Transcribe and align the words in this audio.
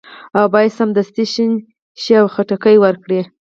او 0.37 0.45
باید 0.53 0.75
سمدستي 0.79 1.23
شین 1.33 1.51
شي 2.01 2.13
او 2.21 2.27
خټکي 2.33 2.75
ورکړي. 2.79 3.21